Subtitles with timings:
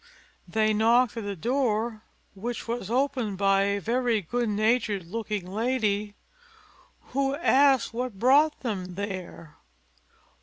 [0.47, 2.01] They knocked at the door,
[2.33, 6.15] which was opened by a very good natured looking lady,
[7.09, 9.57] who asked what brought them there.